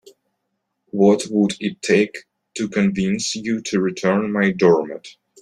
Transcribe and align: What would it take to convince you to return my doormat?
What 0.89 1.27
would 1.29 1.53
it 1.59 1.83
take 1.83 2.23
to 2.55 2.67
convince 2.67 3.35
you 3.35 3.61
to 3.61 3.79
return 3.79 4.31
my 4.31 4.49
doormat? 4.51 5.05